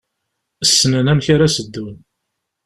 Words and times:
Ssnen 0.69 1.05
amek 1.11 1.27
ara 1.33 1.47
s-ddun. 1.55 1.95